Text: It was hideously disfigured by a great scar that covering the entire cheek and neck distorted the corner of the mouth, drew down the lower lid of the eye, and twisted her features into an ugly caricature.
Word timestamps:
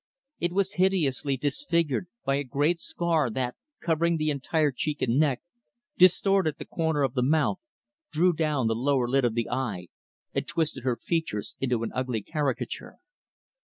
It 0.39 0.51
was 0.51 0.73
hideously 0.81 1.37
disfigured 1.37 2.07
by 2.25 2.37
a 2.37 2.43
great 2.43 2.79
scar 2.79 3.29
that 3.29 3.55
covering 3.79 4.17
the 4.17 4.31
entire 4.31 4.71
cheek 4.71 4.99
and 5.03 5.19
neck 5.19 5.43
distorted 5.95 6.55
the 6.57 6.65
corner 6.65 7.03
of 7.03 7.13
the 7.13 7.21
mouth, 7.21 7.59
drew 8.11 8.33
down 8.33 8.65
the 8.65 8.73
lower 8.73 9.07
lid 9.07 9.25
of 9.25 9.35
the 9.35 9.47
eye, 9.47 9.89
and 10.33 10.47
twisted 10.47 10.83
her 10.85 10.95
features 10.97 11.53
into 11.59 11.83
an 11.83 11.91
ugly 11.93 12.23
caricature. 12.23 12.97